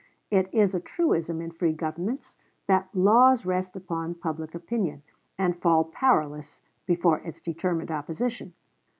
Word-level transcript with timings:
It 0.31 0.51
is 0.51 0.73
a 0.73 0.79
truism 0.79 1.41
in 1.43 1.51
free 1.51 1.73
governments 1.73 2.35
that 2.65 2.89
laws 2.91 3.45
rest 3.45 3.75
upon 3.75 4.15
public 4.15 4.55
opinion, 4.55 5.03
and 5.37 5.55
fall 5.61 5.83
powerless 5.83 6.61
before 6.87 7.19
its 7.19 7.39
determined 7.39 7.91
opposition. 7.91 8.55